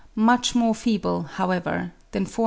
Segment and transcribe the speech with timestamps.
[0.15, 2.33] much more feeble, however, than 482 63.